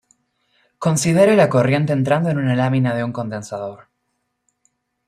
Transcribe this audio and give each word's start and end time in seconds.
Considere 0.79 1.35
la 1.35 1.47
corriente 1.47 1.93
entrando 1.93 2.31
en 2.31 2.39
una 2.39 2.55
lámina 2.55 2.95
de 2.95 3.03
un 3.03 3.11
condensador. 3.13 3.89